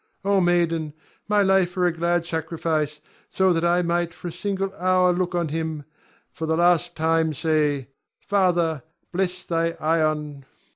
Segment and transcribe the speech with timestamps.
[0.25, 0.33] Ion.
[0.33, 0.93] O maiden,
[1.27, 5.35] my life were a glad sacrifice, so that I might for a single hour look
[5.35, 5.83] on him,
[6.31, 7.85] for the last time say, "My
[8.25, 10.45] father, bless thy Ion."